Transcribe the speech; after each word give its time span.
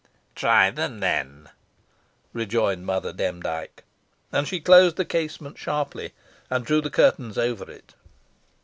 "Try 0.33 0.71
them, 0.71 0.99
then," 0.99 1.49
rejoined 2.33 2.87
Mother 2.87 3.13
Demdike. 3.13 3.83
And 4.31 4.47
she 4.47 4.59
closed 4.59 4.95
the 4.95 5.05
casement 5.05 5.59
sharply, 5.59 6.13
and 6.49 6.65
drew 6.65 6.81
the 6.81 6.89
curtains 6.89 7.37
over 7.37 7.69
it. 7.69 7.93